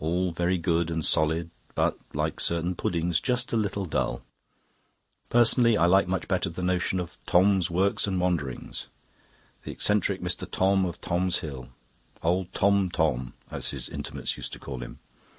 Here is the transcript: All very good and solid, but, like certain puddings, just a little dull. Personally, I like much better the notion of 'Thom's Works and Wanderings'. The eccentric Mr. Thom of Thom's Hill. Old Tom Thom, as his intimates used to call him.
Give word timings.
All 0.00 0.32
very 0.32 0.58
good 0.58 0.90
and 0.90 1.02
solid, 1.02 1.48
but, 1.74 1.96
like 2.12 2.40
certain 2.40 2.74
puddings, 2.74 3.20
just 3.22 3.54
a 3.54 3.56
little 3.56 3.86
dull. 3.86 4.20
Personally, 5.30 5.78
I 5.78 5.86
like 5.86 6.06
much 6.06 6.28
better 6.28 6.50
the 6.50 6.62
notion 6.62 7.00
of 7.00 7.16
'Thom's 7.24 7.70
Works 7.70 8.06
and 8.06 8.20
Wanderings'. 8.20 8.88
The 9.64 9.70
eccentric 9.72 10.20
Mr. 10.20 10.46
Thom 10.46 10.84
of 10.84 10.96
Thom's 11.00 11.38
Hill. 11.38 11.70
Old 12.22 12.52
Tom 12.52 12.90
Thom, 12.90 13.32
as 13.50 13.70
his 13.70 13.88
intimates 13.88 14.36
used 14.36 14.52
to 14.52 14.58
call 14.58 14.80
him. 14.80 14.98